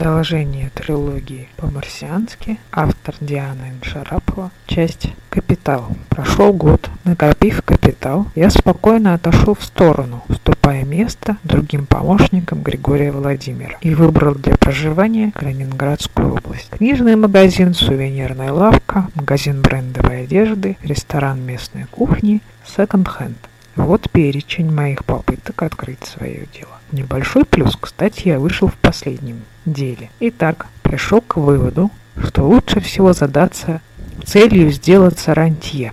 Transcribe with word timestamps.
Продолжение 0.00 0.70
трилогии 0.70 1.50
по-марсиански. 1.58 2.58
Автор 2.72 3.14
Диана 3.20 3.68
Иншарапова. 3.68 4.50
Часть 4.66 5.08
«Капитал». 5.28 5.88
Прошел 6.08 6.54
год. 6.54 6.88
Накопив 7.04 7.60
капитал, 7.60 8.26
я 8.34 8.48
спокойно 8.48 9.12
отошел 9.12 9.54
в 9.54 9.62
сторону, 9.62 10.24
уступая 10.30 10.86
место 10.86 11.36
другим 11.44 11.84
помощникам 11.84 12.62
Григория 12.62 13.12
Владимира 13.12 13.76
и 13.82 13.94
выбрал 13.94 14.34
для 14.36 14.56
проживания 14.56 15.32
Калининградскую 15.32 16.32
область. 16.32 16.70
Книжный 16.70 17.16
магазин, 17.16 17.74
сувенирная 17.74 18.54
лавка, 18.54 19.06
магазин 19.14 19.60
брендовой 19.60 20.22
одежды, 20.22 20.78
ресторан 20.82 21.44
местной 21.44 21.84
кухни, 21.90 22.40
секонд-хенд. 22.64 23.36
Вот 23.76 24.10
перечень 24.10 24.72
моих 24.72 25.04
попыток 25.04 25.62
открыть 25.62 26.06
свое 26.06 26.46
дело. 26.54 26.79
Небольшой 26.92 27.44
плюс, 27.44 27.76
кстати, 27.80 28.28
я 28.28 28.40
вышел 28.40 28.66
в 28.68 28.74
последнем 28.74 29.42
деле. 29.64 30.10
Итак, 30.18 30.66
пришел 30.82 31.20
к 31.20 31.36
выводу, 31.36 31.90
что 32.20 32.42
лучше 32.42 32.80
всего 32.80 33.12
задаться 33.12 33.80
целью 34.24 34.70
сделаться 34.70 35.34
рантье, 35.34 35.92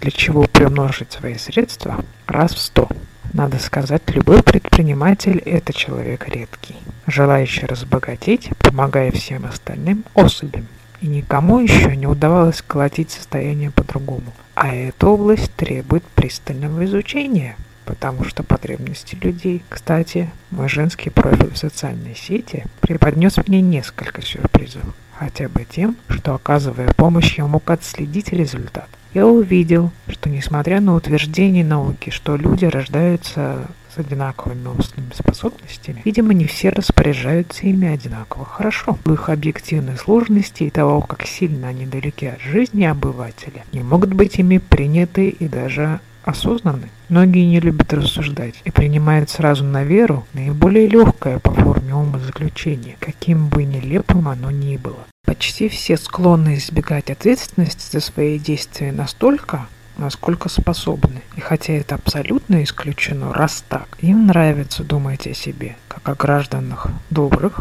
для 0.00 0.10
чего 0.10 0.44
приумножить 0.44 1.12
свои 1.12 1.36
средства 1.36 2.04
раз 2.26 2.54
в 2.54 2.58
сто. 2.58 2.88
Надо 3.32 3.60
сказать, 3.60 4.02
любой 4.08 4.42
предприниматель– 4.42 5.38
это 5.44 5.72
человек 5.72 6.28
редкий, 6.28 6.76
желающий 7.06 7.66
разбогатеть, 7.66 8.50
помогая 8.58 9.12
всем 9.12 9.46
остальным 9.46 10.04
особям. 10.14 10.66
И 11.00 11.06
никому 11.06 11.60
еще 11.60 11.94
не 11.96 12.08
удавалось 12.08 12.62
колотить 12.62 13.12
состояние 13.12 13.70
по-другому. 13.70 14.34
А 14.54 14.74
эта 14.74 15.06
область 15.06 15.54
требует 15.54 16.02
пристального 16.02 16.84
изучения, 16.84 17.56
потому 17.90 18.24
что 18.24 18.44
потребности 18.44 19.18
людей. 19.20 19.64
Кстати, 19.68 20.30
мой 20.52 20.68
женский 20.68 21.10
профиль 21.10 21.50
в 21.50 21.58
социальной 21.58 22.14
сети 22.14 22.64
преподнес 22.80 23.36
мне 23.48 23.60
несколько 23.60 24.22
сюрпризов. 24.22 24.82
Хотя 25.18 25.48
бы 25.48 25.66
тем, 25.68 25.96
что 26.08 26.34
оказывая 26.34 26.92
помощь, 26.94 27.36
я 27.36 27.46
мог 27.46 27.68
отследить 27.68 28.32
результат. 28.32 28.88
Я 29.12 29.26
увидел, 29.26 29.90
что 30.08 30.30
несмотря 30.30 30.80
на 30.80 30.94
утверждение 30.94 31.64
науки, 31.64 32.10
что 32.10 32.36
люди 32.36 32.64
рождаются 32.64 33.66
с 33.92 33.98
одинаковыми 33.98 34.68
умственными 34.68 35.12
способностями, 35.12 36.00
видимо, 36.04 36.32
не 36.32 36.44
все 36.46 36.68
распоряжаются 36.68 37.66
ими 37.66 37.88
одинаково 37.88 38.44
хорошо. 38.44 38.98
В 39.04 39.12
их 39.12 39.28
объективной 39.28 39.96
сложности 39.96 40.62
и 40.62 40.70
того, 40.70 41.00
как 41.00 41.26
сильно 41.26 41.66
они 41.66 41.86
далеки 41.86 42.26
от 42.26 42.40
жизни 42.40 42.84
обывателя, 42.84 43.64
не 43.72 43.80
могут 43.80 44.14
быть 44.14 44.38
ими 44.38 44.58
приняты 44.58 45.28
и 45.28 45.48
даже 45.48 45.98
осознаны. 46.22 46.88
Многие 47.08 47.46
не 47.46 47.60
любят 47.60 47.92
рассуждать 47.92 48.54
и 48.64 48.70
принимают 48.70 49.30
сразу 49.30 49.64
на 49.64 49.84
веру 49.84 50.26
наиболее 50.32 50.86
легкое 50.86 51.38
по 51.38 51.52
форме 51.52 51.94
умозаключение, 51.94 52.96
каким 53.00 53.48
бы 53.48 53.64
нелепым 53.64 54.28
оно 54.28 54.50
ни 54.50 54.76
было. 54.76 55.06
Почти 55.24 55.68
все 55.68 55.96
склонны 55.96 56.56
избегать 56.56 57.10
ответственности 57.10 57.90
за 57.92 58.00
свои 58.00 58.38
действия 58.38 58.92
настолько, 58.92 59.66
насколько 59.96 60.48
способны. 60.48 61.22
И 61.36 61.40
хотя 61.40 61.74
это 61.74 61.94
абсолютно 61.94 62.62
исключено, 62.64 63.32
раз 63.32 63.64
так, 63.68 63.88
им 64.00 64.26
нравится 64.26 64.82
думать 64.82 65.26
о 65.26 65.34
себе, 65.34 65.76
как 65.88 66.08
о 66.08 66.14
гражданах 66.14 66.88
добрых, 67.10 67.60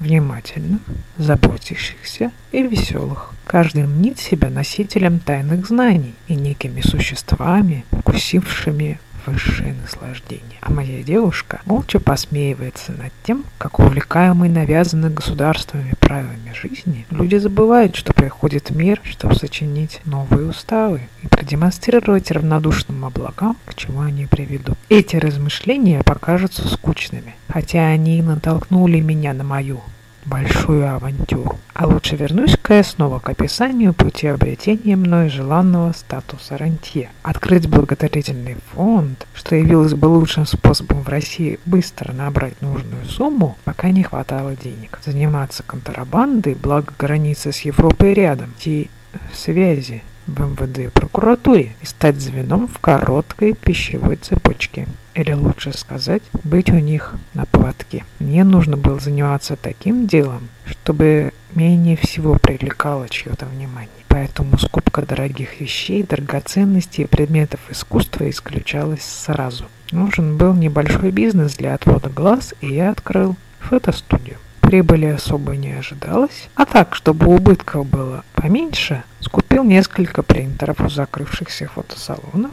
внимательных, 0.00 0.80
заботящихся 1.16 2.32
и 2.52 2.62
веселых. 2.62 3.32
Каждый 3.46 3.86
мнит 3.86 4.18
себя 4.18 4.50
носителем 4.50 5.18
тайных 5.18 5.66
знаний 5.66 6.14
и 6.28 6.34
некими 6.34 6.80
существами, 6.80 7.84
вкусившими 7.90 8.98
высшее 9.26 9.74
наслаждение. 9.80 10.58
А 10.60 10.70
моя 10.70 11.02
девушка 11.02 11.60
молча 11.66 12.00
посмеивается 12.00 12.92
над 12.92 13.12
тем, 13.22 13.44
как 13.58 13.78
увлекаемые 13.78 14.50
навязаны 14.50 15.10
государствами 15.10 15.94
правилами 16.00 16.52
жизни, 16.54 17.06
люди 17.10 17.36
забывают, 17.36 17.96
что 17.96 18.12
приходит 18.12 18.70
мир, 18.70 19.00
чтобы 19.04 19.34
сочинить 19.34 20.00
новые 20.04 20.48
уставы 20.48 21.02
и 21.22 21.28
продемонстрировать 21.28 22.30
равнодушным 22.30 23.04
облакам, 23.04 23.56
к 23.64 23.74
чему 23.74 24.00
они 24.00 24.26
приведут. 24.26 24.76
Эти 24.88 25.16
размышления 25.16 26.02
покажутся 26.02 26.68
скучными, 26.68 27.34
хотя 27.48 27.86
они 27.86 28.18
и 28.18 28.22
натолкнули 28.22 29.00
меня 29.00 29.32
на 29.32 29.44
мою 29.44 29.80
большую 30.24 30.88
авантюру. 30.88 31.58
А 31.74 31.86
лучше 31.86 32.16
вернусь-ка 32.16 32.74
я 32.74 32.84
снова 32.84 33.18
к 33.18 33.28
описанию 33.28 33.92
пути 33.92 34.26
обретения 34.26 34.96
мной 34.96 35.28
желанного 35.28 35.92
статуса 35.92 36.56
рантье. 36.56 37.10
Открыть 37.22 37.68
благотворительный 37.68 38.56
фонд, 38.72 39.26
что 39.34 39.56
явилось 39.56 39.94
бы 39.94 40.06
лучшим 40.06 40.46
способом 40.46 41.02
в 41.02 41.08
России 41.08 41.58
быстро 41.66 42.12
набрать 42.12 42.60
нужную 42.62 43.04
сумму, 43.06 43.56
пока 43.64 43.90
не 43.90 44.02
хватало 44.02 44.54
денег. 44.56 44.98
Заниматься 45.04 45.62
контрабандой, 45.62 46.54
благо 46.54 46.92
границы 46.98 47.52
с 47.52 47.60
Европой 47.60 48.14
рядом, 48.14 48.52
те 48.58 48.88
связи 49.32 50.02
в 50.26 50.40
МВД 50.40 50.78
и 50.78 50.88
прокуратуре 50.88 51.72
и 51.82 51.86
стать 51.86 52.20
звеном 52.20 52.68
в 52.68 52.78
короткой 52.78 53.54
пищевой 53.54 54.16
цепочке. 54.16 54.86
Или 55.14 55.32
лучше 55.32 55.72
сказать, 55.72 56.22
быть 56.42 56.70
у 56.70 56.78
них 56.78 57.14
на 57.34 57.46
поводке. 57.46 58.04
Мне 58.18 58.42
нужно 58.42 58.76
было 58.76 58.98
заниматься 58.98 59.56
таким 59.56 60.06
делом, 60.06 60.48
чтобы 60.66 61.32
менее 61.54 61.96
всего 61.96 62.36
привлекало 62.36 63.08
чье-то 63.08 63.46
внимание. 63.46 63.90
Поэтому 64.08 64.58
скупка 64.58 65.02
дорогих 65.02 65.60
вещей, 65.60 66.02
драгоценностей 66.02 67.04
и 67.04 67.08
предметов 67.08 67.60
искусства 67.68 68.28
исключалась 68.30 69.02
сразу. 69.02 69.66
Нужен 69.90 70.36
был 70.36 70.54
небольшой 70.54 71.10
бизнес 71.10 71.56
для 71.56 71.74
отвода 71.74 72.08
глаз, 72.08 72.54
и 72.60 72.74
я 72.74 72.90
открыл 72.90 73.36
фотостудию. 73.60 74.38
Прибыли 74.74 75.06
особо 75.06 75.54
не 75.54 75.70
ожидалось, 75.70 76.48
а 76.56 76.64
так, 76.66 76.96
чтобы 76.96 77.32
убытков 77.32 77.86
было 77.86 78.24
поменьше, 78.34 79.04
скупил 79.20 79.62
несколько 79.62 80.24
принтеров 80.24 80.80
у 80.80 80.88
закрывшихся 80.88 81.68
фотосалонов, 81.68 82.50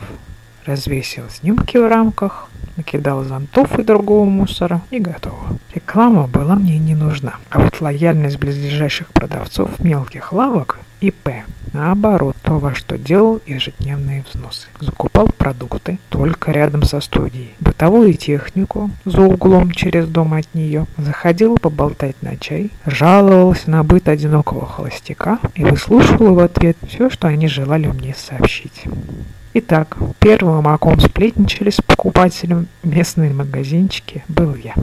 развесил 0.67 1.23
снимки 1.31 1.77
в 1.77 1.87
рамках, 1.87 2.47
накидал 2.77 3.23
зонтов 3.23 3.79
и 3.79 3.83
другого 3.83 4.25
мусора 4.25 4.81
и 4.91 4.99
готово. 4.99 5.57
Реклама 5.73 6.27
была 6.27 6.53
мне 6.53 6.77
не 6.77 6.93
нужна, 6.93 7.37
а 7.49 7.59
вот 7.59 7.81
лояльность 7.81 8.37
близлежащих 8.37 9.07
продавцов 9.07 9.79
мелких 9.79 10.31
лавок 10.31 10.77
ИП 11.01 11.29
Наоборот, 11.73 12.35
то, 12.41 12.59
во 12.59 12.75
что 12.75 12.97
делал 12.97 13.41
ежедневные 13.45 14.25
взносы. 14.29 14.67
Закупал 14.79 15.27
продукты 15.27 15.99
только 16.09 16.51
рядом 16.51 16.83
со 16.83 16.99
студией. 16.99 17.55
Бытовую 17.61 18.13
технику 18.13 18.91
за 19.05 19.21
углом 19.21 19.71
через 19.71 20.07
дом 20.07 20.33
от 20.33 20.53
нее. 20.53 20.85
Заходил 20.97 21.57
поболтать 21.57 22.21
на 22.21 22.35
чай. 22.35 22.71
Жаловался 22.85 23.69
на 23.69 23.83
быт 23.83 24.09
одинокого 24.09 24.65
холостяка 24.65 25.39
и 25.55 25.63
выслушивал 25.63 26.35
в 26.35 26.39
ответ 26.39 26.77
все, 26.87 27.09
что 27.09 27.27
они 27.27 27.47
желали 27.47 27.87
мне 27.87 28.13
сообщить. 28.13 28.83
Итак, 29.53 29.97
первым, 30.19 30.67
о 30.67 30.77
ком 30.77 30.99
сплетничали 30.99 31.69
с 31.69 31.81
покупателем 31.81 32.67
местные 32.83 33.33
магазинчики, 33.33 34.23
был 34.27 34.55
я. 34.55 34.75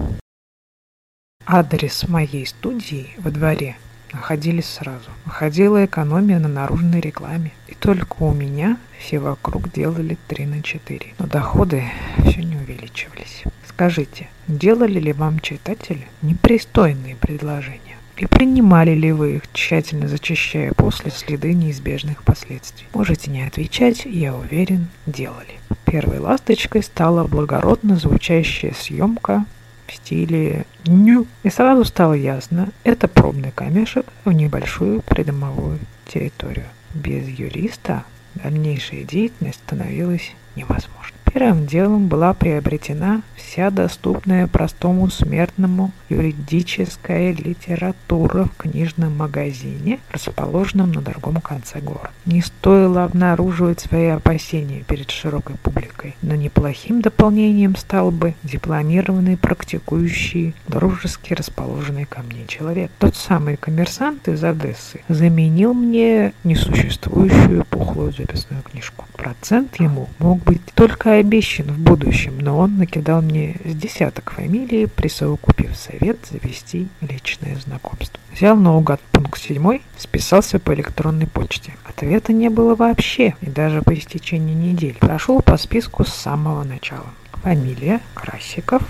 Адрес 1.47 2.07
моей 2.09 2.47
студии 2.47 3.09
во 3.19 3.31
дворе 3.31 3.77
находились 4.13 4.67
сразу. 4.67 5.11
Выходила 5.25 5.85
экономия 5.85 6.39
на 6.39 6.49
наружной 6.49 7.01
рекламе. 7.01 7.53
И 7.67 7.75
только 7.75 8.17
у 8.23 8.33
меня 8.33 8.79
все 8.99 9.19
вокруг 9.19 9.73
делали 9.73 10.17
3 10.29 10.47
на 10.47 10.63
4. 10.63 11.15
Но 11.19 11.27
доходы 11.27 11.85
все 12.25 12.43
не 12.43 12.57
увеличивались. 12.57 13.45
Скажите, 13.67 14.29
делали 14.49 14.99
ли 14.99 15.13
вам 15.13 15.39
читатели 15.41 16.09
непристойные 16.23 17.17
предложения? 17.17 17.97
И 18.17 18.27
принимали 18.27 18.91
ли 18.91 19.13
вы 19.13 19.37
их, 19.37 19.43
тщательно 19.53 20.09
зачищая 20.09 20.73
после 20.73 21.13
следы 21.13 21.55
неизбежных 21.55 22.25
последствий? 22.25 22.89
Можете 22.93 23.31
не 23.31 23.43
отвечать, 23.43 24.05
я 24.05 24.35
уверен, 24.35 24.89
делали. 25.07 25.61
Первой 25.85 26.19
ласточкой 26.19 26.83
стала 26.83 27.25
благородно 27.25 27.97
звучащая 27.97 28.73
съемка 28.73 29.45
в 29.89 29.95
стиле 29.95 30.67
«ню». 30.87 31.27
И 31.43 31.51
сразу 31.51 31.85
стало 31.85 32.13
ясно, 32.13 32.69
это 32.85 33.09
пробный 33.09 33.51
камешек 33.51 34.07
в 34.25 34.33
небольшую 34.33 35.03
придомовую 35.03 35.79
территорию. 36.07 36.67
Без 36.95 37.27
юриста 37.29 38.05
дальнейшая 38.35 39.05
деятельность 39.05 39.61
становилась 39.67 40.33
невозможной. 40.55 41.18
Первым 41.33 41.67
делом 41.67 42.09
была 42.09 42.33
приобретена 42.33 43.23
вся 43.37 43.71
доступная 43.71 44.47
простому 44.47 45.11
смертному 45.11 45.93
юридическая 46.09 47.33
литература 47.33 48.45
в 48.45 48.57
книжном 48.57 49.17
магазине, 49.17 50.01
расположенном 50.11 50.93
на 50.93 51.03
другом 51.03 51.41
конце 51.41 51.81
города. 51.81 52.11
Не 52.25 52.41
стоило 52.41 53.05
обнаруживать 53.05 53.81
свои 53.81 54.07
опасения 54.07 54.83
перед 54.87 55.11
широкой 55.11 55.57
публикой, 55.57 56.17
но 56.23 56.35
неплохим 56.35 57.03
дополнением 57.03 57.77
стал 57.77 58.11
бы 58.11 58.35
дипломированный 58.43 59.37
практикующий, 59.37 60.55
дружески 60.67 61.35
расположенный 61.35 62.07
ко 62.07 62.23
мне 62.23 62.47
человек. 62.47 62.91
Тот 62.99 63.17
самый 63.17 63.57
коммерсант 63.57 64.29
из 64.29 64.43
Одессы 64.43 65.03
заменил 65.09 65.75
мне 65.75 66.33
несуществующую 66.45 67.65
пухлую 67.67 68.13
записную 68.13 68.63
книжку. 68.63 69.05
Процент 69.17 69.79
ему 69.81 70.09
мог 70.19 70.43
быть 70.43 70.63
только 70.75 71.18
обещан 71.19 71.67
в 71.67 71.79
будущем, 71.79 72.39
но 72.39 72.59
он 72.59 72.79
накидал 72.79 73.23
мне 73.23 73.57
с 73.65 73.75
десяток 73.75 74.33
фамилий, 74.33 74.87
присовокупив 74.87 75.77
совет 75.77 76.19
завести 76.31 76.89
личное 77.01 77.57
знакомство. 77.57 78.19
Взял 78.33 78.57
наугад 78.57 79.01
пункт 79.13 79.41
седьмой, 79.41 79.83
списался 79.97 80.59
по 80.59 80.75
электронной 80.75 81.27
почте. 81.27 81.73
Ответа 81.85 82.33
не 82.33 82.49
было 82.49 82.75
вообще, 82.75 83.35
и 83.41 83.47
даже 83.47 83.83
по 83.83 83.95
истечении 83.95 84.55
недели. 84.55 84.97
Прошел 85.01 85.41
по 85.43 85.57
списку 85.57 86.05
с 86.05 86.13
самого 86.13 86.65
начала. 86.65 87.07
Фамилия 87.43 88.01
Красиков, 88.15 88.83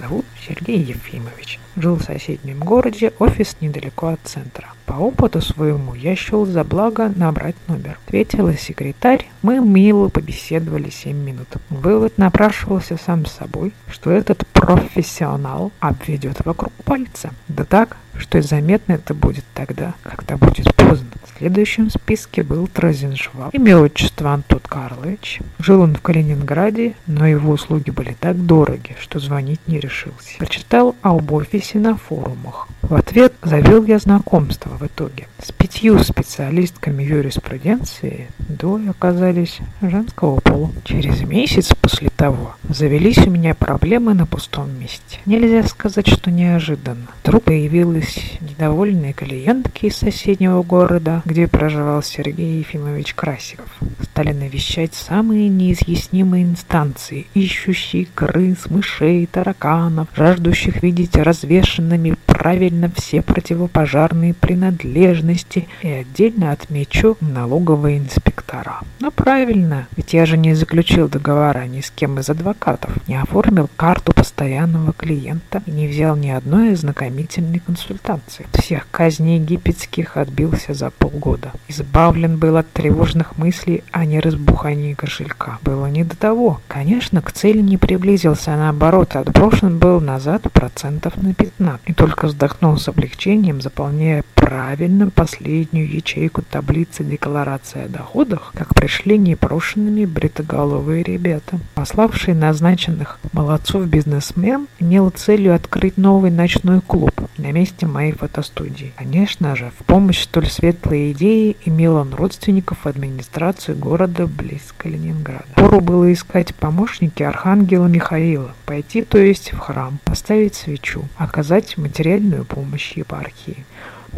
зовут 0.00 0.24
Сергей 0.46 0.78
Ефимович. 0.78 1.58
Жил 1.76 1.96
в 1.96 2.02
соседнем 2.02 2.58
городе, 2.58 3.12
офис 3.18 3.56
недалеко 3.60 4.08
от 4.08 4.20
центра. 4.24 4.68
По 4.86 4.94
опыту 4.94 5.40
своему 5.40 5.94
я 5.94 6.16
счел 6.16 6.46
за 6.46 6.64
благо 6.64 7.12
набрать 7.14 7.54
номер. 7.68 7.98
Ответила 8.06 8.54
секретарь, 8.54 9.28
мы 9.42 9.60
мило 9.60 10.08
побеседовали 10.08 10.90
7 10.90 11.16
минут. 11.16 11.48
Вывод 11.68 12.18
напрашивался 12.18 12.96
сам 12.96 13.24
собой, 13.26 13.72
что 13.88 14.10
этот 14.10 14.46
профессионал 14.48 15.72
обведет 15.80 16.44
вокруг 16.44 16.72
пальца. 16.84 17.30
Да 17.48 17.64
так, 17.64 17.96
что 18.16 18.38
и 18.38 18.42
заметно 18.42 18.94
это 18.94 19.14
будет 19.14 19.44
тогда, 19.54 19.94
когда 20.02 20.36
будет 20.36 20.74
поздно. 20.74 21.09
В 21.40 21.42
следующем 21.42 21.88
списке 21.88 22.42
был 22.42 22.66
Тразеншваб. 22.66 23.54
Имя 23.54 23.78
отчество 23.78 24.34
Антон 24.34 24.60
Карлович. 24.60 25.40
Жил 25.58 25.80
он 25.80 25.94
в 25.94 26.02
Калининграде, 26.02 26.96
но 27.06 27.26
его 27.26 27.52
услуги 27.52 27.88
были 27.88 28.12
так 28.12 28.44
дороги, 28.44 28.94
что 29.00 29.18
звонить 29.20 29.60
не 29.66 29.80
решился. 29.80 30.36
Прочитал 30.36 30.94
об 31.00 31.32
офисе 31.32 31.78
на 31.78 31.96
форумах. 31.96 32.68
В 32.90 32.96
ответ 32.96 33.32
завел 33.44 33.84
я 33.84 34.00
знакомство 34.00 34.70
в 34.70 34.84
итоге. 34.84 35.28
С 35.40 35.52
пятью 35.52 35.96
специалистками 36.00 37.04
юриспруденции 37.04 38.26
двое 38.48 38.90
оказались 38.90 39.58
женского 39.80 40.40
пола. 40.40 40.72
Через 40.82 41.20
месяц 41.20 41.72
после 41.80 42.10
того 42.10 42.56
завелись 42.68 43.18
у 43.18 43.30
меня 43.30 43.54
проблемы 43.54 44.14
на 44.14 44.26
пустом 44.26 44.76
месте. 44.76 45.20
Нельзя 45.24 45.62
сказать, 45.68 46.08
что 46.08 46.32
неожиданно. 46.32 47.06
Вдруг 47.22 47.44
появилась 47.44 48.18
недовольные 48.40 49.12
клиентки 49.12 49.86
из 49.86 49.94
соседнего 49.94 50.64
города, 50.64 51.22
где 51.24 51.46
проживал 51.46 52.02
Сергей 52.02 52.58
Ефимович 52.58 53.14
Красиков. 53.14 53.68
Стали 54.02 54.32
навещать 54.32 54.94
самые 54.94 55.48
неизъяснимые 55.48 56.42
инстанции, 56.42 57.28
ищущие 57.34 58.08
крыс, 58.12 58.68
мышей, 58.68 59.26
тараканов, 59.26 60.08
жаждущих 60.16 60.82
видеть 60.82 61.14
развешенными 61.14 62.16
правильно 62.40 62.90
все 62.96 63.20
противопожарные 63.20 64.32
принадлежности 64.32 65.68
и 65.82 65.88
отдельно 65.88 66.52
отмечу 66.52 67.18
налоговые 67.20 67.98
инспектора. 67.98 68.80
Но 68.98 69.10
правильно, 69.10 69.86
ведь 69.94 70.14
я 70.14 70.24
же 70.24 70.38
не 70.38 70.54
заключил 70.54 71.06
договора 71.06 71.66
ни 71.66 71.82
с 71.82 71.90
кем 71.90 72.18
из 72.18 72.30
адвокатов, 72.30 72.92
не 73.06 73.20
оформил 73.20 73.68
карту 73.76 74.14
постоянного 74.14 74.94
клиента 74.94 75.62
и 75.66 75.70
не 75.70 75.86
взял 75.86 76.16
ни 76.16 76.30
одной 76.30 76.72
ознакомительной 76.72 77.58
консультации. 77.58 78.46
Всех 78.54 78.86
казней 78.90 79.38
египетских 79.38 80.16
отбился 80.16 80.72
за 80.72 80.90
полгода. 80.90 81.52
Избавлен 81.68 82.38
был 82.38 82.56
от 82.56 82.72
тревожных 82.72 83.36
мыслей 83.36 83.84
о 83.90 84.06
неразбухании 84.06 84.94
кошелька. 84.94 85.58
Было 85.60 85.88
не 85.90 86.04
до 86.04 86.16
того. 86.16 86.62
Конечно, 86.68 87.20
к 87.20 87.32
цели 87.32 87.60
не 87.60 87.76
приблизился, 87.76 88.54
а 88.54 88.56
наоборот, 88.56 89.14
отброшен 89.14 89.78
был 89.78 90.00
назад 90.00 90.50
процентов 90.50 91.18
на 91.18 91.34
15. 91.34 91.82
И 91.84 91.92
только 91.92 92.29
вздохнул 92.30 92.78
с 92.78 92.88
облегчением, 92.88 93.60
заполняя 93.60 94.24
правильно 94.34 95.10
последнюю 95.10 95.92
ячейку 95.92 96.42
таблицы 96.42 97.04
декларации 97.04 97.84
о 97.84 97.88
доходах, 97.88 98.52
как 98.54 98.74
пришли 98.74 99.18
непрошенными 99.18 100.06
бритоголовые 100.06 101.02
ребята. 101.02 101.58
Пославший 101.74 102.34
назначенных 102.34 103.20
молодцов 103.32 103.86
бизнесмен 103.86 104.66
имел 104.78 105.10
целью 105.10 105.54
открыть 105.54 105.96
новый 105.98 106.30
ночной 106.30 106.80
клуб 106.80 107.12
на 107.36 107.52
месте 107.52 107.86
моей 107.86 108.12
фотостудии. 108.12 108.92
Конечно 108.96 109.56
же, 109.56 109.72
в 109.78 109.84
помощь 109.84 110.22
столь 110.22 110.48
светлой 110.48 111.12
идеи 111.12 111.56
имел 111.64 111.96
он 111.96 112.14
родственников 112.14 112.78
в 112.84 112.86
администрации 112.86 113.74
города 113.74 114.26
близ 114.26 114.72
Калининграда. 114.76 115.44
Пору 115.56 115.80
было 115.80 116.12
искать 116.12 116.54
помощники 116.54 117.22
Архангела 117.22 117.86
Михаила, 117.86 118.54
пойти, 118.66 119.02
то 119.02 119.18
есть 119.18 119.52
в 119.52 119.58
храм, 119.58 119.98
поставить 120.04 120.54
свечу, 120.54 121.04
оказать 121.16 121.76
материальную 121.76 122.19
помощь 122.44 122.92
епархии. 122.92 123.64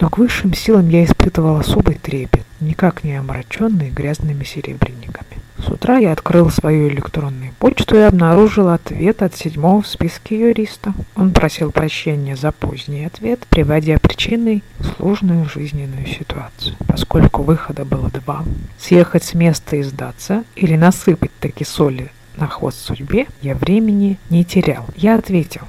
Но 0.01 0.09
к 0.09 0.19
высшим 0.19 0.55
силам 0.55 0.89
я 0.89 1.05
испытывал 1.05 1.57
особый 1.57 1.97
трепет, 1.97 2.45
никак 2.61 3.05
не 3.05 3.15
омраченный 3.15 3.91
грязными 3.91 4.45
серебряниками. 4.45 5.43
С 5.59 5.69
утра 5.69 5.99
я 5.99 6.13
открыл 6.13 6.51
свою 6.51 6.89
электронную 6.89 7.53
почту 7.59 7.97
и 7.97 8.01
обнаружил 8.01 8.69
ответ 8.69 9.23
от 9.23 9.37
седьмого 9.37 9.83
в 9.83 9.87
списке 9.87 10.41
юриста. 10.41 10.93
Он 11.15 11.31
просил 11.31 11.71
прощения 11.71 12.35
за 12.35 12.51
поздний 12.51 13.05
ответ, 13.05 13.47
приводя 13.49 13.99
причиной 13.99 14.65
сложную 14.97 15.49
жизненную 15.49 16.07
ситуацию. 16.07 16.75
Поскольку 16.89 17.43
выхода 17.43 17.85
было 17.85 18.11
два, 18.11 18.45
съехать 18.79 19.23
с 19.23 19.35
места 19.35 19.77
и 19.77 19.83
сдаться 19.83 20.43
или 20.57 20.75
насыпать 20.75 21.31
таки 21.39 21.65
соли 21.65 22.11
на 22.37 22.49
хвост 22.49 22.79
судьбе, 22.85 23.27
я 23.41 23.55
времени 23.55 24.19
не 24.31 24.45
терял. 24.45 24.87
Я 24.97 25.15
ответил, 25.17 25.63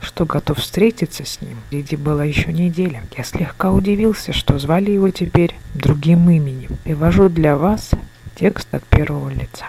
что 0.00 0.24
готов 0.24 0.58
встретиться 0.58 1.24
с 1.24 1.40
ним. 1.40 1.58
Впереди 1.66 1.96
была 1.96 2.24
еще 2.24 2.52
неделя. 2.52 3.02
Я 3.16 3.24
слегка 3.24 3.72
удивился, 3.72 4.32
что 4.32 4.58
звали 4.58 4.90
его 4.90 5.10
теперь 5.10 5.54
другим 5.74 6.28
именем. 6.30 6.76
Привожу 6.84 7.28
для 7.28 7.56
вас 7.56 7.90
текст 8.34 8.74
от 8.74 8.84
первого 8.84 9.28
лица. 9.28 9.66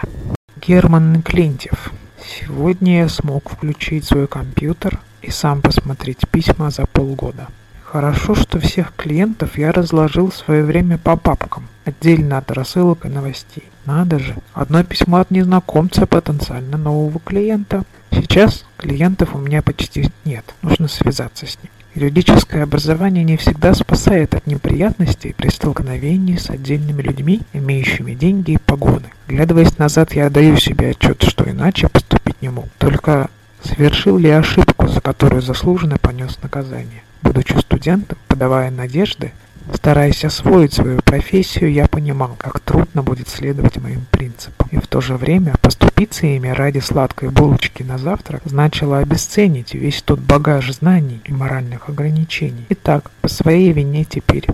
Герман 0.60 1.22
Клинтьев. 1.22 1.92
Сегодня 2.24 3.00
я 3.00 3.08
смог 3.08 3.50
включить 3.50 4.04
свой 4.04 4.26
компьютер 4.26 5.00
и 5.22 5.30
сам 5.30 5.60
посмотреть 5.60 6.28
письма 6.30 6.70
за 6.70 6.86
полгода. 6.86 7.48
Хорошо, 7.92 8.34
что 8.34 8.58
всех 8.58 8.94
клиентов 8.96 9.58
я 9.58 9.70
разложил 9.70 10.30
в 10.30 10.34
свое 10.34 10.64
время 10.64 10.96
по 10.96 11.14
папкам, 11.14 11.68
отдельно 11.84 12.38
от 12.38 12.50
рассылок 12.50 13.04
и 13.04 13.10
новостей. 13.10 13.64
Надо 13.84 14.18
же, 14.18 14.34
одно 14.54 14.82
письмо 14.82 15.18
от 15.18 15.30
незнакомца 15.30 16.06
потенциально 16.06 16.78
нового 16.78 17.20
клиента. 17.20 17.82
Сейчас 18.10 18.64
клиентов 18.78 19.34
у 19.34 19.38
меня 19.38 19.60
почти 19.60 20.10
нет, 20.24 20.42
нужно 20.62 20.88
связаться 20.88 21.44
с 21.44 21.58
ним. 21.62 21.70
Юридическое 21.94 22.62
образование 22.62 23.24
не 23.24 23.36
всегда 23.36 23.74
спасает 23.74 24.34
от 24.34 24.46
неприятностей 24.46 25.34
при 25.36 25.50
столкновении 25.50 26.36
с 26.36 26.48
отдельными 26.48 27.02
людьми, 27.02 27.42
имеющими 27.52 28.14
деньги 28.14 28.52
и 28.52 28.56
погоны. 28.58 29.12
Глядываясь 29.28 29.76
назад, 29.76 30.14
я 30.14 30.28
отдаю 30.28 30.56
себе 30.56 30.92
отчет, 30.92 31.22
что 31.24 31.44
иначе 31.44 31.90
поступить 31.90 32.40
не 32.40 32.48
мог. 32.48 32.68
Только 32.78 33.28
совершил 33.62 34.16
ли 34.16 34.30
ошибку, 34.30 34.88
за 34.88 35.02
которую 35.02 35.42
заслуженно 35.42 35.98
понес 35.98 36.38
наказание? 36.42 37.02
Будучи 37.22 37.56
студентом, 37.58 38.18
подавая 38.28 38.70
надежды, 38.70 39.32
Стараясь 39.74 40.24
освоить 40.24 40.74
свою 40.74 41.00
профессию, 41.02 41.72
я 41.72 41.86
понимал, 41.86 42.34
как 42.36 42.60
трудно 42.60 43.02
будет 43.02 43.28
следовать 43.28 43.76
моим 43.78 44.04
принципам. 44.10 44.68
И 44.70 44.78
в 44.78 44.86
то 44.86 45.00
же 45.00 45.16
время 45.16 45.54
поступиться 45.60 46.26
ими 46.26 46.48
ради 46.48 46.80
сладкой 46.80 47.30
булочки 47.30 47.82
на 47.82 47.98
завтрак 47.98 48.42
значило 48.44 48.98
обесценить 48.98 49.74
весь 49.74 50.02
тот 50.02 50.18
багаж 50.18 50.72
знаний 50.72 51.20
и 51.24 51.32
моральных 51.32 51.88
ограничений. 51.88 52.66
Итак, 52.70 53.10
по 53.20 53.28
своей 53.28 53.72
вине 53.72 54.04
теперь 54.04 54.46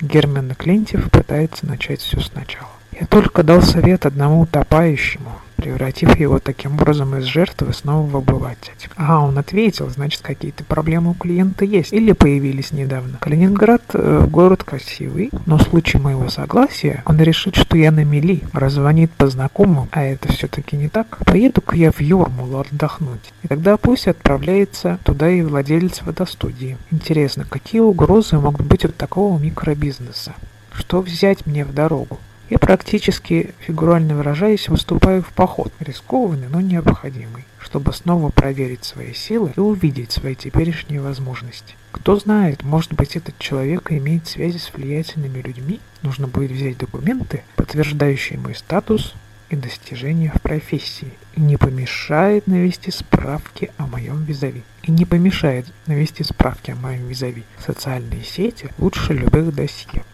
Герман 0.00 0.54
Клентьев 0.54 1.10
пытается 1.10 1.66
начать 1.66 2.00
все 2.00 2.20
сначала. 2.20 2.68
Я 2.98 3.06
только 3.06 3.42
дал 3.42 3.62
совет 3.62 4.04
одному 4.04 4.42
утопающему, 4.42 5.40
превратив 5.60 6.18
его 6.18 6.38
таким 6.38 6.74
образом 6.74 7.16
из 7.16 7.24
жертвы 7.24 7.74
снова 7.74 8.08
в 8.08 8.16
обывателя. 8.16 8.72
А, 8.96 9.20
он 9.20 9.36
ответил, 9.36 9.90
значит, 9.90 10.22
какие-то 10.22 10.64
проблемы 10.64 11.10
у 11.10 11.14
клиента 11.14 11.64
есть 11.64 11.92
или 11.92 12.12
появились 12.12 12.72
недавно. 12.72 13.18
Калининград 13.20 13.82
э, 13.92 14.26
город 14.26 14.64
красивый, 14.64 15.30
но 15.44 15.58
в 15.58 15.62
случае 15.62 16.00
моего 16.00 16.28
согласия 16.30 17.02
он 17.04 17.20
решит, 17.20 17.56
что 17.56 17.76
я 17.76 17.90
на 17.90 18.04
мели, 18.04 18.42
раззвонит 18.52 19.10
по 19.12 19.26
знакомым, 19.26 19.88
а 19.92 20.02
это 20.02 20.32
все-таки 20.32 20.76
не 20.76 20.88
так. 20.88 21.18
Поеду-ка 21.26 21.76
я 21.76 21.92
в 21.92 22.00
Йормулу 22.00 22.60
отдохнуть. 22.60 23.32
И 23.42 23.48
тогда 23.48 23.76
пусть 23.76 24.08
отправляется 24.08 24.98
туда 25.04 25.28
и 25.28 25.42
владелец 25.42 25.98
фотостудии. 25.98 26.78
Интересно, 26.90 27.44
какие 27.48 27.80
угрозы 27.80 28.38
могут 28.38 28.66
быть 28.66 28.84
от 28.84 28.96
такого 28.96 29.38
микробизнеса? 29.38 30.34
Что 30.72 31.02
взять 31.02 31.46
мне 31.46 31.64
в 31.64 31.74
дорогу? 31.74 32.18
Я 32.50 32.58
практически, 32.58 33.54
фигурально 33.60 34.16
выражаясь, 34.16 34.68
выступаю 34.68 35.22
в 35.22 35.32
поход, 35.32 35.72
рискованный, 35.78 36.48
но 36.48 36.60
необходимый, 36.60 37.44
чтобы 37.60 37.92
снова 37.92 38.30
проверить 38.30 38.82
свои 38.82 39.14
силы 39.14 39.52
и 39.56 39.60
увидеть 39.60 40.10
свои 40.10 40.34
теперешние 40.34 41.00
возможности. 41.00 41.76
Кто 41.92 42.16
знает, 42.16 42.64
может 42.64 42.92
быть 42.94 43.14
этот 43.14 43.38
человек 43.38 43.92
имеет 43.92 44.26
связи 44.26 44.58
с 44.58 44.72
влиятельными 44.74 45.40
людьми, 45.40 45.78
нужно 46.02 46.26
будет 46.26 46.50
взять 46.50 46.76
документы, 46.76 47.44
подтверждающие 47.54 48.36
мой 48.36 48.56
статус 48.56 49.14
и 49.50 49.56
достижения 49.56 50.32
в 50.34 50.40
профессии, 50.40 51.12
и 51.34 51.40
не 51.40 51.56
помешает 51.56 52.46
навести 52.46 52.90
справки 52.90 53.70
о 53.76 53.86
моем 53.86 54.24
визави. 54.24 54.62
И 54.82 54.90
не 54.90 55.04
помешает 55.04 55.66
навести 55.86 56.24
справки 56.24 56.70
о 56.70 56.76
моем 56.76 57.06
визави. 57.06 57.44
Социальные 57.58 58.22
сети 58.24 58.70
лучше 58.78 59.12
любых 59.12 59.54
досье. 59.54 60.04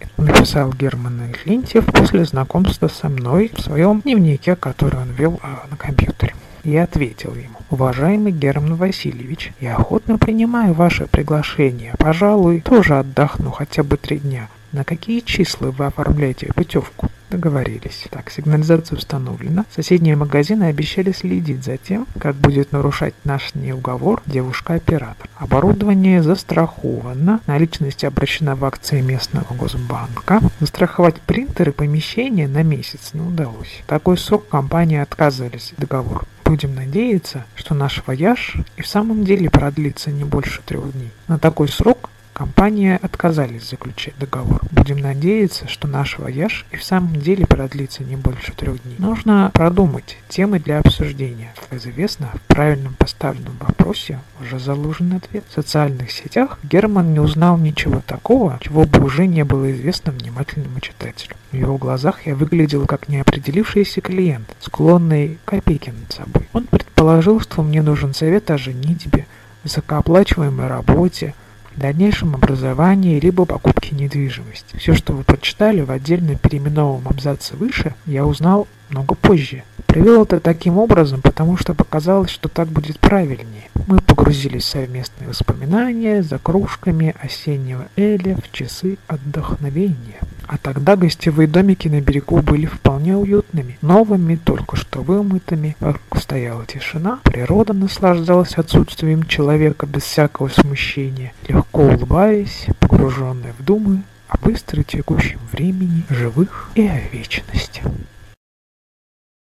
Это 0.00 0.22
написал 0.22 0.72
Герман 0.72 1.34
Линтьев 1.44 1.86
после 1.86 2.24
знакомства 2.24 2.88
со 2.88 3.08
мной 3.08 3.50
в 3.54 3.60
своем 3.60 4.00
дневнике, 4.02 4.54
который 4.54 5.00
он 5.00 5.10
вел 5.10 5.40
а, 5.42 5.66
на 5.70 5.76
компьютере. 5.76 6.34
Я 6.64 6.84
ответил 6.84 7.34
ему, 7.34 7.58
уважаемый 7.70 8.32
Герман 8.32 8.74
Васильевич, 8.74 9.52
я 9.60 9.76
охотно 9.76 10.18
принимаю 10.18 10.74
ваше 10.74 11.06
приглашение. 11.06 11.94
Пожалуй, 11.98 12.60
тоже 12.60 12.98
отдохну 12.98 13.50
хотя 13.50 13.82
бы 13.82 13.96
три 13.96 14.18
дня. 14.18 14.48
На 14.72 14.84
какие 14.84 15.20
числа 15.20 15.70
вы 15.70 15.86
оформляете 15.86 16.52
путевку? 16.52 17.08
Договорились. 17.30 18.06
Так, 18.10 18.30
сигнализация 18.30 18.96
установлена. 18.96 19.66
Соседние 19.74 20.16
магазины 20.16 20.64
обещали 20.64 21.12
следить 21.12 21.62
за 21.64 21.76
тем, 21.76 22.06
как 22.18 22.34
будет 22.36 22.72
нарушать 22.72 23.14
наш 23.24 23.54
неуговор 23.54 24.22
девушка-оператор. 24.24 25.28
Оборудование 25.36 26.22
застраховано. 26.22 27.40
Наличность 27.46 28.04
обращена 28.04 28.56
в 28.56 28.64
акции 28.64 29.02
местного 29.02 29.52
госбанка. 29.54 30.40
Застраховать 30.60 31.20
принтеры 31.20 31.72
помещения 31.72 32.48
на 32.48 32.62
месяц 32.62 33.10
не 33.12 33.20
удалось. 33.20 33.82
Такой 33.86 34.16
срок 34.16 34.48
компания 34.48 35.02
отказывались 35.02 35.74
договор. 35.76 36.24
Будем 36.44 36.74
надеяться, 36.74 37.44
что 37.54 37.74
наш 37.74 38.02
вояж 38.06 38.56
и 38.78 38.82
в 38.82 38.86
самом 38.86 39.24
деле 39.24 39.50
продлится 39.50 40.10
не 40.10 40.24
больше 40.24 40.62
трех 40.64 40.92
дней. 40.92 41.10
На 41.26 41.38
такой 41.38 41.68
срок 41.68 42.08
Компания 42.38 43.00
отказались 43.02 43.68
заключать 43.68 44.14
договор. 44.16 44.60
Будем 44.70 44.98
надеяться, 44.98 45.66
что 45.66 45.88
наш 45.88 46.20
вояж 46.20 46.66
и 46.70 46.76
в 46.76 46.84
самом 46.84 47.16
деле 47.16 47.44
продлится 47.44 48.04
не 48.04 48.14
больше 48.14 48.52
трех 48.52 48.80
дней. 48.80 48.94
Нужно 48.98 49.50
продумать 49.52 50.16
темы 50.28 50.60
для 50.60 50.78
обсуждения. 50.78 51.52
Как 51.56 51.80
известно, 51.80 52.28
в 52.32 52.40
правильном 52.42 52.94
поставленном 52.94 53.56
вопросе 53.58 54.20
уже 54.40 54.60
заложен 54.60 55.14
ответ. 55.14 55.42
В 55.48 55.52
социальных 55.52 56.12
сетях 56.12 56.60
Герман 56.62 57.12
не 57.12 57.18
узнал 57.18 57.58
ничего 57.58 58.00
такого, 58.06 58.60
чего 58.60 58.84
бы 58.84 59.04
уже 59.04 59.26
не 59.26 59.44
было 59.44 59.72
известно 59.72 60.12
внимательному 60.12 60.78
читателю. 60.78 61.34
В 61.50 61.56
его 61.56 61.76
глазах 61.76 62.24
я 62.24 62.36
выглядел 62.36 62.86
как 62.86 63.08
неопределившийся 63.08 64.00
клиент, 64.00 64.54
склонный 64.60 65.40
к 65.44 65.54
опеке 65.54 65.90
над 65.90 66.12
собой. 66.12 66.48
Он 66.52 66.68
предположил, 66.68 67.40
что 67.40 67.64
мне 67.64 67.82
нужен 67.82 68.14
совет 68.14 68.48
о 68.52 68.58
женитьбе, 68.58 69.26
высокооплачиваемой 69.64 70.68
работе, 70.68 71.34
дальнейшем 71.78 72.34
образовании 72.34 73.20
либо 73.20 73.44
покупке 73.44 73.94
недвижимости. 73.94 74.76
Все, 74.76 74.94
что 74.94 75.12
вы 75.12 75.24
прочитали 75.24 75.80
в 75.80 75.90
отдельно 75.90 76.36
переименованном 76.36 77.08
абзаце 77.08 77.56
выше, 77.56 77.94
я 78.06 78.26
узнал 78.26 78.68
много 78.90 79.14
позже. 79.14 79.62
Привел 79.86 80.24
это 80.24 80.40
таким 80.40 80.78
образом, 80.78 81.22
потому 81.22 81.56
что 81.56 81.74
показалось, 81.74 82.30
что 82.30 82.48
так 82.48 82.68
будет 82.68 82.98
правильнее. 82.98 83.70
Мы 83.86 84.00
погрузились 84.00 84.64
в 84.64 84.68
совместные 84.68 85.28
воспоминания 85.28 86.22
за 86.22 86.38
кружками 86.38 87.14
осеннего 87.20 87.88
эля 87.96 88.36
в 88.36 88.52
часы 88.52 88.98
отдохновения. 89.06 90.20
А 90.48 90.56
тогда 90.56 90.96
гостевые 90.96 91.46
домики 91.46 91.88
на 91.88 92.00
берегу 92.00 92.40
были 92.40 92.64
вполне 92.64 93.14
уютными, 93.14 93.78
новыми, 93.82 94.36
только 94.36 94.76
что 94.76 95.02
вымытыми. 95.02 95.76
Вокруг 95.78 96.22
стояла 96.22 96.64
тишина, 96.64 97.20
природа 97.22 97.74
наслаждалась 97.74 98.54
отсутствием 98.54 99.24
человека 99.24 99.84
без 99.84 100.04
всякого 100.04 100.48
смущения, 100.48 101.34
легко 101.46 101.82
улыбаясь, 101.82 102.66
погруженная 102.80 103.52
в 103.58 103.62
думы 103.62 104.02
о 104.26 104.38
быстро 104.38 104.82
текущем 104.82 105.38
времени, 105.52 106.04
живых 106.08 106.70
и 106.74 106.86
о 106.86 106.98
вечности. 107.12 107.82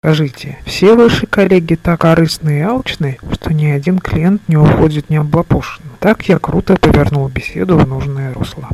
Скажите, 0.02 0.58
все 0.66 0.94
ваши 0.94 1.26
коллеги 1.26 1.76
так 1.76 2.02
корыстные 2.02 2.60
и 2.60 2.62
алчные, 2.62 3.18
что 3.32 3.54
ни 3.54 3.64
один 3.64 4.00
клиент 4.00 4.46
не 4.48 4.58
уходит 4.58 5.08
необлапошенным. 5.08 5.92
Так 5.98 6.28
я 6.28 6.38
круто 6.38 6.76
повернул 6.76 7.26
беседу 7.28 7.78
в 7.78 7.88
нужное 7.88 8.34
русло. 8.34 8.68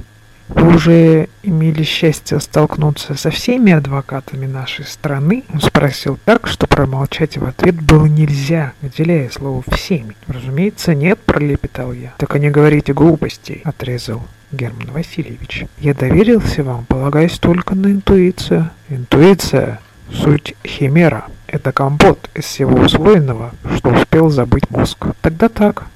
Вы 0.49 0.75
уже 0.75 1.29
имели 1.43 1.83
счастье 1.83 2.39
столкнуться 2.41 3.15
со 3.15 3.31
всеми 3.31 3.73
адвокатами 3.73 4.47
нашей 4.47 4.85
страны? 4.85 5.45
Он 5.53 5.61
спросил 5.61 6.19
так, 6.25 6.47
что 6.47 6.67
промолчать 6.67 7.37
в 7.37 7.45
ответ 7.45 7.81
было 7.81 8.07
нельзя, 8.07 8.73
выделяя 8.81 9.29
слово 9.31 9.63
«всеми». 9.69 10.17
Разумеется, 10.29 10.95
нет, 10.95 11.19
пролепетал 11.19 11.93
я. 11.93 12.15
И 12.19 12.39
не 12.39 12.51
говорите 12.51 12.93
глупостей, 12.93 13.61
отрезал 13.65 14.23
Герман 14.53 14.93
Васильевич. 14.93 15.65
Я 15.79 15.95
доверился 15.95 16.63
вам, 16.63 16.85
полагаясь 16.85 17.39
только 17.39 17.75
на 17.75 17.89
интуицию. 17.89 18.71
Интуиция– 18.89 19.81
суть 20.13 20.55
химера. 20.65 21.27
Это 21.47 21.73
компот 21.73 22.31
из 22.35 22.45
всего 22.45 22.79
усвоенного, 22.79 23.53
что 23.77 23.91
успел 23.91 24.31
забыть 24.31 24.71
мозг. 24.71 25.07
Тогда 25.21 25.49
так. 25.49 25.87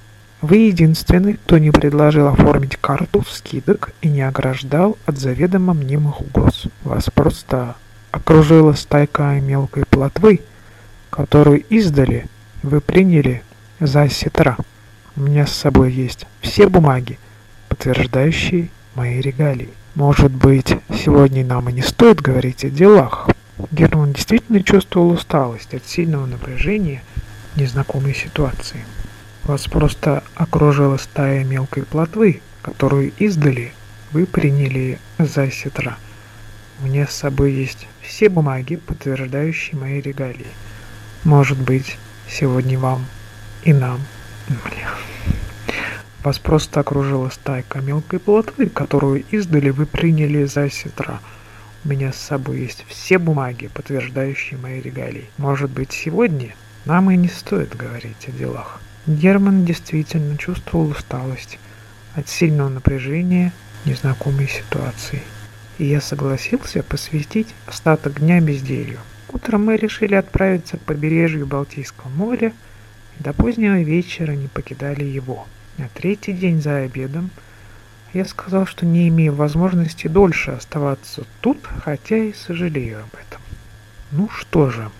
Вы 0.43 0.57
единственный, 0.69 1.35
кто 1.35 1.59
не 1.59 1.71
предложил 1.71 2.29
оформить 2.29 2.77
карту 2.77 3.23
скидок 3.29 3.93
и 4.01 4.09
не 4.09 4.23
ограждал 4.23 4.97
от 5.05 5.19
заведомо 5.19 5.75
мнимых 5.75 6.23
угроз. 6.23 6.65
Вас 6.83 7.11
просто 7.13 7.77
окружила 8.11 8.73
стайка 8.73 9.39
мелкой 9.39 9.85
плотвы, 9.85 10.41
которую 11.11 11.63
издали 11.69 12.27
вы 12.63 12.81
приняли 12.81 13.43
за 13.81 14.09
сетра. 14.09 14.57
У 15.15 15.21
меня 15.21 15.47
с 15.47 15.53
собой 15.53 15.93
есть 15.93 16.27
все 16.41 16.69
бумаги, 16.69 17.19
подтверждающие 17.69 18.71
мои 18.95 19.21
регалии. 19.21 19.69
Может 19.95 20.31
быть, 20.31 20.75
сегодня 20.89 21.45
нам 21.45 21.69
и 21.69 21.73
не 21.75 21.83
стоит 21.83 22.23
говорить 22.23 22.65
о 22.65 22.71
делах. 22.71 23.29
Герман 23.71 24.15
действительно 24.15 24.63
чувствовал 24.63 25.11
усталость 25.11 25.75
от 25.75 25.87
сильного 25.87 26.25
напряжения 26.25 27.03
незнакомой 27.57 28.15
ситуации. 28.15 28.81
Вас 29.51 29.67
просто 29.67 30.23
окружила 30.37 30.97
стая 30.97 31.43
мелкой 31.43 31.83
плотвы, 31.83 32.41
которую 32.63 33.11
издали 33.19 33.73
вы 34.13 34.25
приняли 34.25 35.01
за 35.19 35.51
сетра. 35.51 35.99
У 36.81 36.87
меня 36.87 37.09
с 37.09 37.17
собой 37.17 37.51
есть 37.55 37.89
все 38.01 38.29
бумаги, 38.29 38.77
подтверждающие 38.77 39.77
мои 39.77 40.01
регалии. 40.01 40.47
Может 41.25 41.59
быть, 41.59 41.99
сегодня 42.29 42.79
вам 42.79 43.07
и 43.65 43.73
нам. 43.73 43.99
Бля. 44.47 44.95
Вас 46.23 46.39
просто 46.39 46.79
окружила 46.79 47.29
стайка 47.31 47.81
мелкой 47.81 48.21
плотвы, 48.21 48.69
которую 48.69 49.25
издали 49.33 49.71
вы 49.71 49.85
приняли 49.85 50.45
за 50.45 50.71
сетра. 50.71 51.19
У 51.85 51.89
меня 51.89 52.13
с 52.13 52.19
собой 52.19 52.61
есть 52.61 52.85
все 52.87 53.19
бумаги, 53.19 53.67
подтверждающие 53.67 54.61
мои 54.61 54.81
регалии. 54.81 55.29
Может 55.39 55.71
быть, 55.71 55.91
сегодня 55.91 56.55
нам 56.85 57.11
и 57.11 57.17
не 57.17 57.27
стоит 57.27 57.75
говорить 57.77 58.29
о 58.29 58.31
делах. 58.31 58.81
Герман 59.07 59.65
действительно 59.65 60.37
чувствовал 60.37 60.91
усталость 60.91 61.59
от 62.15 62.29
сильного 62.29 62.69
напряжения 62.69 63.53
незнакомой 63.87 64.47
ситуации. 64.47 65.23
И 65.79 65.87
я 65.87 66.03
согласился 66.03 66.83
посвятить 66.83 67.49
остаток 67.67 68.21
дня 68.21 68.41
безделью. 68.41 68.99
Утром 69.33 69.65
мы 69.65 69.77
решили 69.77 70.15
отправиться 70.15 70.77
к 70.77 70.83
побережью 70.83 71.47
Балтийского 71.47 72.11
моря 72.11 72.53
и 73.19 73.23
до 73.23 73.33
позднего 73.33 73.81
вечера 73.81 74.33
не 74.33 74.49
покидали 74.49 75.05
его. 75.05 75.47
На 75.79 75.89
третий 75.89 76.35
день 76.35 76.61
за 76.61 76.79
обедом 76.79 77.31
я 78.13 78.27
сказал, 78.27 78.67
что 78.67 78.85
не 78.85 79.09
имею 79.09 79.35
возможности 79.35 80.09
дольше 80.09 80.51
оставаться 80.51 81.25
тут, 81.41 81.59
хотя 81.85 82.19
и 82.19 82.35
сожалею 82.35 82.99
об 82.99 83.15
этом. 83.15 83.41
Ну 84.11 84.29
что 84.29 84.69
же, 84.69 84.91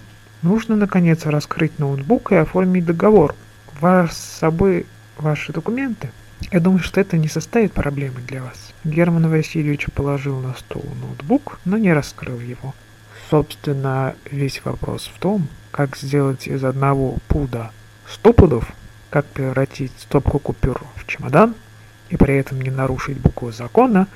нужно 0.41 0.75
наконец 0.77 1.27
раскрыть 1.27 1.79
ноутбук 1.79 2.33
и 2.33 2.37
оформить 2.37 2.87
договор– 2.87 3.35
вас 3.81 4.17
с 4.17 4.39
собой 4.39 4.87
ваши 5.17 5.53
документы? 5.53 6.11
Я 6.51 6.61
думаю, 6.61 6.81
что 6.81 7.01
это 7.01 7.17
не 7.17 7.29
составит 7.29 7.73
проблемы 7.73 8.21
для 8.27 8.43
вас. 8.43 8.73
Герман 8.85 9.29
Васильевич 9.29 9.87
положил 9.95 10.41
на 10.41 10.55
стол 10.55 10.85
ноутбук, 11.01 11.61
но 11.65 11.77
не 11.77 11.93
раскрыл 11.93 12.41
его. 12.41 12.75
Собственно, 13.29 14.15
весь 14.31 14.65
вопрос 14.65 15.11
в 15.15 15.19
том, 15.19 15.49
как 15.71 15.97
сделать 15.97 16.47
из 16.49 16.65
одного 16.65 17.19
пуда 17.29 17.71
100 18.09 18.33
пудов, 18.33 18.73
как 19.11 19.27
превратить 19.27 19.93
стопку 19.99 20.39
купюр 20.39 20.83
в 20.97 21.07
чемодан 21.07 21.55
и 22.09 22.17
при 22.17 22.37
этом 22.37 22.61
не 22.61 22.71
нарушить 22.71 23.19
букву 23.19 23.53
закона 23.53 24.09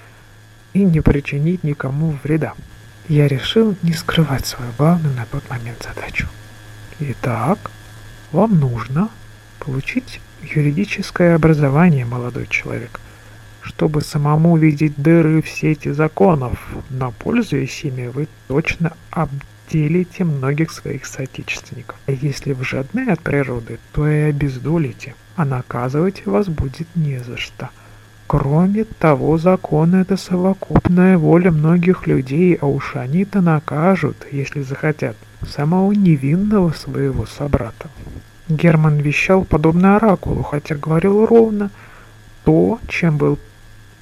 и 0.73 0.85
не 0.85 1.01
причинить 1.01 1.63
никому 1.63 2.19
вреда. 2.25 2.55
Я 3.09 3.29
решил 3.29 3.77
не 3.83 3.93
скрывать 3.93 4.47
свою 4.47 4.73
главную 4.79 5.15
на 5.15 5.27
тот 5.27 5.49
момент 5.51 5.83
задачу. 5.83 6.27
Итак, 6.99 7.71
вам 8.33 8.59
нужно 8.59 9.11
Получить 9.65 10.21
юридическое 10.43 11.35
образование, 11.35 12.05
молодой 12.05 12.47
человек, 12.49 13.01
чтобы 13.63 14.03
самому 14.03 14.59
видеть 14.59 14.93
дыры 14.97 15.41
в 15.41 15.49
сети 15.49 15.91
законов, 15.91 16.59
но 16.91 17.13
пользуясь 17.13 17.83
ими, 17.83 18.09
вы 18.09 18.29
точно 18.47 18.93
обделите 19.11 20.25
многих 20.25 20.71
своих 20.71 21.07
соотечественников. 21.07 21.97
А 22.07 22.13
если 22.13 22.53
вы 22.53 22.63
жадны 22.63 23.09
от 23.09 23.21
природы, 23.21 23.79
то 23.93 24.07
и 24.07 24.29
обездолите, 24.29 25.15
а 25.35 25.47
наказывать 25.47 26.27
вас 26.27 26.49
будет 26.49 26.89
не 26.95 27.19
за 27.21 27.39
что. 27.39 27.71
Кроме 28.27 28.85
того, 28.85 29.39
закон— 29.39 29.95
это 29.97 30.19
совокупная 30.19 31.17
воля 31.17 31.51
многих 31.51 32.07
людей, 32.07 32.55
а 32.61 32.67
уж 32.67 32.97
они-то 32.97 33.41
накажут, 33.41 34.27
если 34.31 34.61
захотят, 34.61 35.17
самого 35.49 35.93
невинного 35.93 36.73
своего 36.73 37.25
собрата. 37.25 37.89
Герман 38.49 38.99
вещал 38.99 39.45
подобно 39.45 39.97
оракулу, 39.97 40.43
хотя 40.43 40.75
говорил 40.75 41.25
ровно 41.25 41.71
то, 42.45 42.79
чем 42.89 43.17
был 43.17 43.39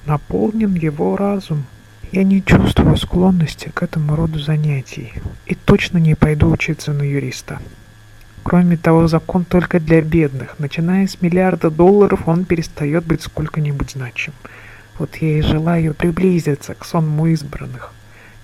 наполнен 0.05 0.73
его 0.73 1.15
разум. 1.15 1.63
Я 2.11 2.23
не 2.23 2.43
чувствую 2.43 2.97
склонности 2.97 3.71
к 3.73 3.81
этому 3.81 4.15
роду 4.15 4.39
занятий 4.39 5.13
и 5.45 5.55
точно 5.55 5.97
не 5.97 6.15
пойду 6.15 6.51
учиться 6.51 6.91
на 6.91 7.03
юриста. 7.03 7.59
Кроме 8.43 8.75
того, 8.75 9.07
закон 9.07 9.45
только 9.45 9.79
для 9.79 10.01
бедных. 10.01 10.59
Начиная 10.59 11.07
с 11.07 11.21
миллиарда 11.21 11.71
долларов, 11.71 12.27
он 12.27 12.43
перестает 12.43 13.05
быть 13.05 13.21
сколько-нибудь 13.21 13.91
значим. 13.91 14.33
Вот 14.99 15.15
я 15.15 15.39
и 15.39 15.41
желаю 15.41 15.93
приблизиться 15.93 16.75
к 16.75 16.83
сонму 16.85 17.27
избранных. 17.27 17.93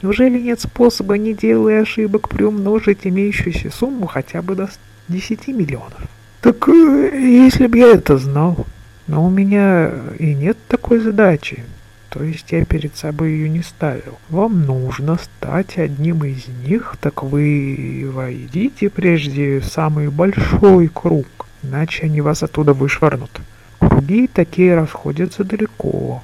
Неужели 0.02 0.40
нет 0.40 0.62
способа, 0.62 1.18
не 1.18 1.34
делая 1.34 1.82
ошибок, 1.82 2.30
приумножить 2.30 3.00
имеющуюся 3.04 3.70
сумму 3.70 4.08
хотя 4.08 4.42
бы 4.42 4.56
до 4.56 4.68
10 5.10 5.48
миллионов? 5.50 6.02
Так 6.42 6.70
э, 6.70 7.12
если 7.20 7.68
бы 7.68 7.78
я 7.78 7.88
это 7.94 8.18
знал. 8.18 8.66
Но 9.08 9.26
у 9.26 9.30
меня 9.30 9.92
и 10.20 10.36
нет 10.36 10.58
такой 10.68 11.00
задачи. 11.00 11.64
То 12.10 12.24
есть 12.24 12.52
я 12.52 12.66
перед 12.66 12.96
собой 12.96 13.32
ее 13.32 13.50
не 13.50 13.62
ставил. 13.62 14.18
Вам 14.30 14.66
нужно 14.66 15.18
стать 15.18 15.78
одним 15.78 16.24
из 16.24 16.48
них, 16.48 16.96
так 17.00 17.24
вы 17.24 18.10
войдите 18.12 18.90
прежде 18.90 19.60
в 19.60 19.66
самый 19.66 20.10
большой 20.10 20.88
круг, 20.88 21.28
иначе 21.62 22.06
они 22.06 22.22
вас 22.22 22.42
оттуда 22.42 22.74
вышвырнут. 22.74 23.42
Круги 23.80 24.28
такие 24.28 24.76
расходятся 24.76 25.44
далеко. 25.44 26.24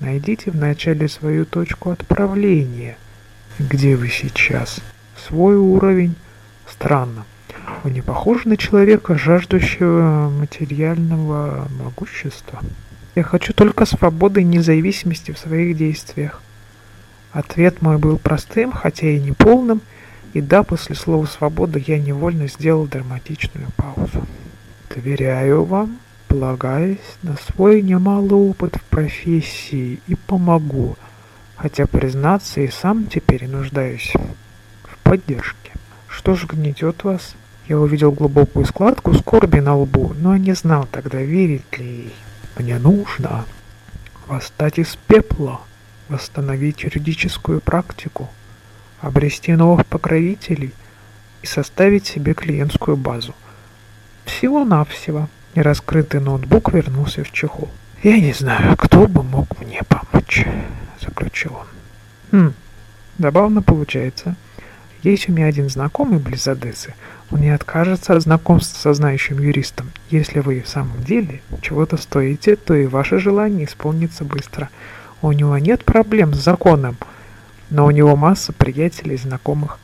Найдите 0.00 0.50
вначале 0.50 1.08
свою 1.08 1.44
точку 1.44 1.90
отправления. 1.90 2.96
Где 3.58 3.96
вы 3.96 4.08
сейчас? 4.08 4.80
Свой 5.26 5.56
уровень? 5.56 6.14
Странно. 6.66 7.24
Вы 7.84 7.92
не 7.92 8.00
похожи 8.00 8.48
на 8.48 8.56
человека, 8.56 9.16
жаждущего 9.16 10.30
материального 10.30 11.68
могущества. 11.82 12.60
Я 13.14 13.22
хочу 13.22 13.52
только 13.52 13.84
свободы 13.84 14.40
и 14.40 14.44
независимости 14.44 15.30
в 15.30 15.38
своих 15.38 15.76
действиях. 15.76 16.42
Ответ 17.30 17.80
мой 17.80 17.98
был 17.98 18.18
простым, 18.18 18.72
хотя 18.72 19.08
и 19.08 19.20
не 19.20 19.32
полным, 19.32 19.80
и 20.32 20.40
да, 20.40 20.62
после 20.62 20.96
слова 20.96 21.24
«свобода» 21.26 21.78
я 21.78 21.98
невольно 21.98 22.48
сделал 22.48 22.86
драматичную 22.86 23.68
паузу. 23.76 24.26
Доверяю 24.94 25.64
вам, 25.64 25.98
полагаясь 26.26 26.98
на 27.22 27.36
свой 27.36 27.82
немалый 27.82 28.32
опыт 28.32 28.76
в 28.76 28.82
профессии, 28.82 30.00
и 30.06 30.14
помогу, 30.16 30.96
хотя, 31.56 31.86
признаться, 31.86 32.60
и 32.60 32.68
сам 32.68 33.06
теперь 33.06 33.46
нуждаюсь 33.46 34.12
в 34.82 34.98
поддержке. 35.04 35.72
Что 36.08 36.34
же 36.34 36.46
гнетет 36.46 37.04
вас? 37.04 37.36
Я 37.68 37.78
увидел 37.78 38.12
глубокую 38.12 38.64
складку 38.64 39.12
скорби 39.12 39.60
на 39.60 39.76
лбу, 39.76 40.14
но 40.18 40.38
не 40.38 40.54
знал 40.54 40.88
тогда, 40.90 41.20
верить 41.20 41.78
ли. 41.78 42.10
Мне 42.56 42.78
нужно 42.78 43.44
восстать 44.26 44.78
из 44.78 44.96
пепла, 45.06 45.60
восстановить 46.08 46.82
юридическую 46.82 47.60
практику, 47.60 48.30
обрести 49.02 49.52
новых 49.52 49.86
покровителей 49.86 50.72
и 51.42 51.46
составить 51.46 52.06
себе 52.06 52.32
клиентскую 52.32 52.96
базу. 52.96 53.34
Всего-навсего. 54.24 55.28
Нераскрытый 55.54 56.20
ноутбук 56.20 56.72
вернулся 56.72 57.22
в 57.22 57.32
чехол. 57.32 57.68
«Я 58.02 58.18
не 58.18 58.32
знаю, 58.32 58.76
кто 58.76 59.06
бы 59.06 59.22
мог 59.22 59.60
мне 59.60 59.82
помочь»,— 59.88 60.46
заключил 61.00 61.54
он. 61.54 61.66
«Хм, 62.30 62.54
забавно 63.18 63.60
получается. 63.60 64.36
Есть 65.02 65.28
у 65.28 65.32
меня 65.32 65.46
один 65.46 65.68
знакомый 65.68 66.18
близ. 66.18 66.48
Он 67.30 67.40
не 67.40 67.50
откажется 67.50 68.14
от 68.14 68.22
знакомства 68.22 68.78
со 68.78 68.94
знающим 68.94 69.38
юристом. 69.38 69.90
Если 70.10 70.40
вы 70.40 70.60
в 70.60 70.68
самом 70.68 71.02
деле 71.04 71.40
чего-то 71.60 71.96
стоите, 71.96 72.56
то 72.56 72.74
и 72.74 72.86
ваше 72.86 73.18
желание 73.18 73.66
исполнится 73.66 74.24
быстро. 74.24 74.70
У 75.22 75.30
него 75.30 75.56
нет 75.58 75.84
проблем 75.84 76.34
с 76.34 76.42
законом, 76.42 76.96
но 77.70 77.86
у 77.86 77.90
него 77.90 78.16
масса 78.16 78.52
приятелей 78.52 79.14
и 79.14 79.18
знакомых. 79.18 79.78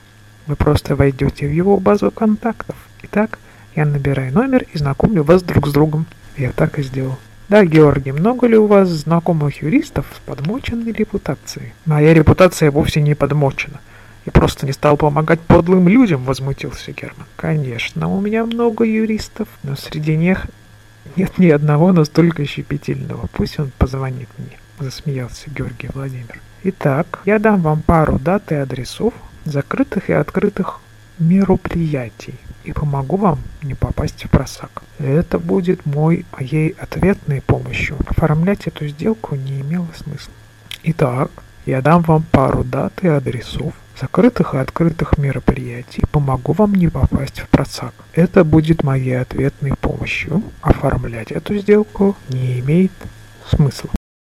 Вы 0.47 0.57
просто 0.57 0.97
войдете 0.97 1.47
в 1.47 1.53
его 1.53 1.79
базу 1.79 2.11
контактов. 2.11 2.77
Итак, 3.03 3.39
я 3.77 3.85
набираю 3.85 4.33
номер 4.33 4.65
и 4.73 4.79
знакомлю 4.79 5.23
вас 5.23 5.43
друг 5.43 5.69
с 5.69 5.73
другом. 5.73 6.07
Я 6.37 6.51
так 6.51 6.79
и 6.79 6.83
сделал. 6.83 7.19
Да, 7.49 7.65
Георгий, 7.65 8.13
много 8.13 8.47
ли 8.47 8.57
у 8.57 8.67
вас 8.67 8.89
знакомых 8.89 9.63
юристов 9.63 10.07
с 10.17 10.19
подмоченной 10.21 10.93
репутацией? 10.93 11.73
Моя 11.85 12.15
репутация 12.15 12.71
вовсе 12.71 13.01
не 13.01 13.15
подмочена 13.15 13.81
и 14.25 14.31
просто 14.31 14.67
не 14.67 14.73
стал 14.73 14.97
помогать 14.97 15.41
подлым 15.41 15.89
людям, 15.89 16.25
возмутился 16.25 16.93
Герман. 16.93 17.27
Конечно, 17.37 18.09
у 18.09 18.21
меня 18.21 18.45
много 18.45 18.85
юристов, 18.85 19.49
но 19.63 19.77
среди 19.77 20.17
них 20.17 20.47
нет 21.17 21.39
ни 21.39 21.49
одного 21.49 21.93
настолько 21.93 22.45
щепетильного. 22.47 23.29
Пусть 23.33 23.59
он 23.59 23.71
позвонит 23.77 24.29
мне, 24.39 24.59
засмеялся 24.79 25.51
Георгий 25.51 25.91
Владимир. 25.93 26.41
Итак, 26.65 27.21
я 27.27 27.39
дам 27.39 27.61
вам 27.61 27.83
пару 27.83 28.19
дат 28.19 28.51
и 28.53 28.55
адресов 28.55 29.13
закрытых 29.45 30.09
и 30.09 30.15
открытых 30.15 30.81
мероприятий 31.19 32.35
и 32.65 32.73
помогу 32.73 33.17
вам 33.17 33.39
не 33.63 33.75
попасть 33.75 34.25
в 34.25 34.31
просак. 34.31 34.83
Это 34.99 35.39
будет 35.39 35.85
мой, 35.85 36.25
моей 36.33 36.71
ответной 36.71 37.43
помощью. 37.43 37.97
Оформлять 38.07 38.67
эту 38.67 38.89
сделку 38.89 39.35
не 39.35 39.61
имело 39.61 39.89
смысла. 39.95 40.33
Итак, 40.83 41.31
я 41.67 41.83
дам 41.83 42.03
вам 42.03 42.25
пару 42.31 42.65
дат 42.65 42.93
и 43.03 43.09
адресов 43.09 43.75
закрытых 44.01 44.55
и 44.55 44.59
открытых 44.59 45.19
мероприятий 45.19 46.03
помогу 46.11 46.53
вам 46.53 46.75
не 46.75 46.89
попасть 46.89 47.41
в 47.41 47.49
просак. 47.49 47.95
Это 48.13 48.45
будет 48.45 48.83
моей 48.83 49.21
ответной 49.21 49.75
помощью. 49.81 50.43
Оформлять 50.61 51.33
эту 51.33 51.57
сделку 51.57 52.17
не 52.29 52.61
имеет 52.61 52.93
смысла. 53.49 53.91